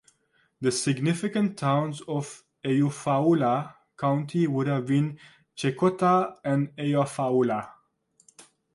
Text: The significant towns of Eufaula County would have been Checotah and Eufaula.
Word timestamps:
The 0.61 0.71
significant 0.71 1.59
towns 1.59 2.01
of 2.07 2.43
Eufaula 2.65 3.75
County 3.95 4.47
would 4.47 4.65
have 4.65 4.87
been 4.87 5.19
Checotah 5.55 6.39
and 6.43 6.75
Eufaula. 6.75 7.69